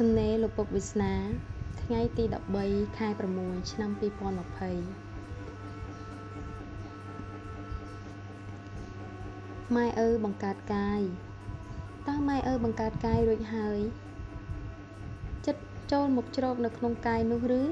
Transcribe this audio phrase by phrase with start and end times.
[0.00, 1.14] សំណេរលោកពុកវាសនា
[1.82, 2.24] ថ្ងៃទី
[2.60, 3.08] 13ខែ
[3.40, 4.02] 6ឆ្នាំ2020
[9.76, 11.00] ម៉ែឪបង្កើតកាយ
[12.08, 13.78] តើម៉ែឪបង្កើតកាយរួចហើយ
[15.46, 15.62] ចិត្ត
[15.92, 17.62] ចូលមកជ្រកនៅក្នុងកាយនោះឬ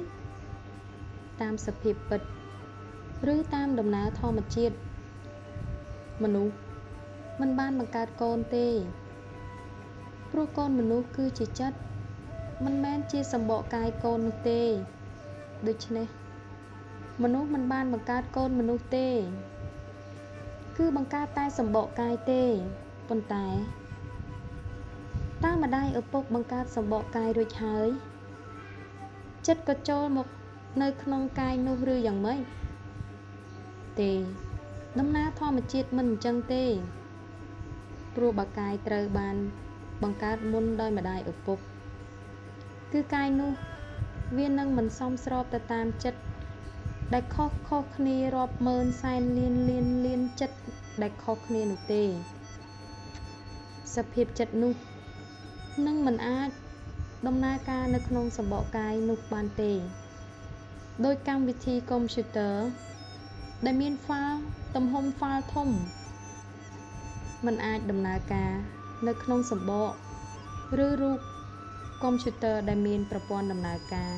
[1.41, 2.21] តាមសភាពពិត
[3.35, 4.75] ឬតាមដំណើរធម្មជាតិ
[6.23, 6.55] មនុស្ស
[7.41, 8.69] មិនបានបង្កើតកូនទេ
[10.31, 11.79] ព្រោះកូនមនុស្សគឺជាចិត្ត
[12.65, 14.63] មិនមែនជាសម្បកកាយកូននោះទេ
[15.69, 16.07] ដូច្នេះ
[17.23, 19.09] មនុស្សមិនបានបង្កើតកូនមនុស្សទេ
[20.79, 22.43] គឺបង្កើតតែសម្បកកាយទេ
[23.09, 23.47] ប៉ុន្តែ
[25.45, 27.89] តើម្ដាយឪពុកបង្កើតសម្បកកាយរួចហើយ
[29.47, 30.29] ចិត្តក៏ចូលមក
[30.83, 32.41] នៅក្នុងកាយនោះឬយ៉ាងម៉េច
[34.01, 34.13] ទេ
[34.99, 36.65] ដំណើរធម្មជាតិមិនអញ្ចឹងទេ
[38.15, 39.37] ព្រោះបើកាយត្រូវបាន
[40.03, 41.59] បង្កើតមុនដោយម្ដាយឪពុក
[42.93, 43.53] គឺកាយនោះ
[44.39, 46.21] វានឹងមិនសមស្របទៅតាមចិត្ត
[47.13, 50.57] ដែលខុសខុសគ្នារាប់ម៉ឺនសែនលានលានលានចិត្ត
[51.03, 52.03] ដែលខុសគ្នានោះទេ
[53.95, 54.75] សភាពចិត្តនោះ
[55.87, 56.51] នឹងមិនអាច
[57.27, 59.73] ដំណើរការនៅក្នុងសម្បកកាយនោះបានទេ
[61.05, 62.57] ដោយកម្មវិធីកុំព្យូទ័រ
[63.65, 64.39] ដែលមានហ្វាល់
[64.75, 65.69] ទំហំហ្វាល់ធំ
[67.47, 68.53] มันអាចដំណើរការ
[69.07, 69.93] នៅក្នុងសម្បក
[70.87, 71.19] ឬរូប
[72.03, 74.15] កុំព្យូទ័រដែលមានប្រព័ន្ធដំណើរការ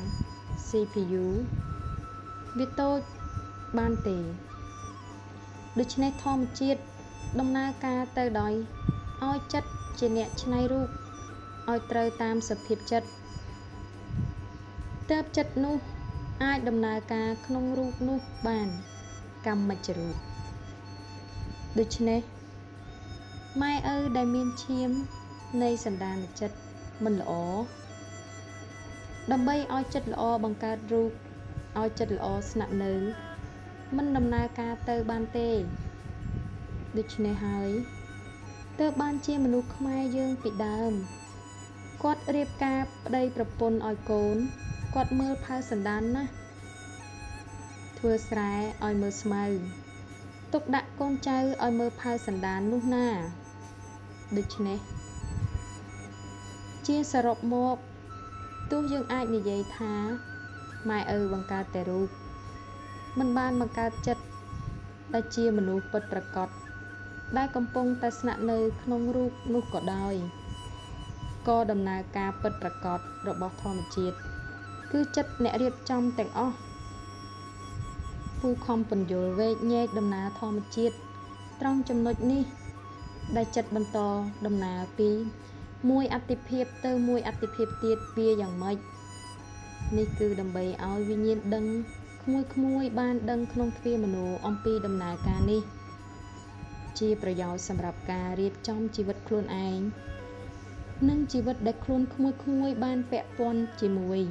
[0.67, 1.25] CPU
[2.57, 2.99] វាតូច
[3.77, 4.17] បានទេ
[5.79, 6.81] ដូច្នេះធម្មជាតិ
[7.39, 8.53] ដំណើរការទៅដោយ
[9.27, 9.69] ឲ្យចិត្ត
[9.99, 10.89] ជាអ្នកច្នៃរូប
[11.69, 13.07] ឲ្យត្រូវតាមសភាពចិត្ត
[15.11, 15.77] ទើបចិត្តនោះ
[16.43, 18.67] អាចដំណើរការក្នុងរូបនោះបាន
[19.47, 20.15] កម្មជ្ជរូប
[21.79, 22.21] ដូច្នេះ
[23.61, 24.89] ម៉ែឪដែលមានឈាម
[25.63, 26.64] នៃសន្តានចិត្ត
[27.03, 27.33] មិនល្អ
[29.31, 31.11] ដើម្បីឲ្យចិត្តល្អបង្កើតរូប
[31.79, 32.93] ឲ្យចិត្តល្អស្នាក់នៅ
[33.97, 35.49] មិនដំណើរការទៅបានទេ
[36.97, 37.69] ដូច្នេះហើយ
[38.79, 40.93] ទើបបានជាមនុស្សខ្មែរយើងពីដើម
[42.03, 44.37] គាត់រៀបការប្តីប្រពន្ធឲ្យកូន
[44.95, 46.31] គាត់មើលផៅសន្តានណាស់
[47.97, 48.53] ធ្វើស្រែ
[48.85, 49.45] ឲ្យមើលស្មៅ
[50.53, 53.07] ទុកដាក់កូនចៅឲ្យមើលផៅសន្តាននោះណា
[54.37, 54.79] ដូច្នេះ
[56.87, 57.75] ជាសរុបមក
[58.71, 59.93] ទោះយើងអាចនិយាយថា
[60.89, 62.09] ម៉ែឪបង្កើតតែរូប
[63.19, 64.23] មិនបានបង្កើតចិត្ត
[65.13, 66.49] ដែលជាមនុស្សពិតប្រាកដ
[67.37, 70.13] ដែលកំពុងតែស្នាក់នៅក្នុងរូបនោះក៏ដោយ
[71.47, 74.15] ក៏ដំណើរការពិតប្រាកដរបស់ធម្មជាតិ
[74.91, 76.55] គឺចិត្តអ្នករៀបចំទាំងអស់
[78.39, 80.95] ពូខំពន្យល់វែកញែកដំណើរធម្មជាតិ
[81.61, 82.43] ត្រង់ចំណុចនេះ
[83.35, 83.99] ដែលចិត្តបន្ត
[84.45, 85.09] ដំណើរពី
[85.89, 88.77] មួយអតិភិបទៅមួយអតិភិបទៀតវាយ៉ាងម៉េច
[89.97, 91.65] នេះគឺដើម្បីឲ្យវិញ្ញាណដឹង
[92.23, 95.61] ក្មួយក្មួយបានដឹងក្នុងទ្វាមโนអំពីដំណើរការនេះ
[96.99, 99.79] ជាប្រយោជន៍សម្រាប់ការរៀបចំជីវិតខ្លួនឯង
[101.09, 104.21] និងជីវិតដែលខ្លួនក្មួយក្មួយបានពាក់ព័ន្ធជាមួយ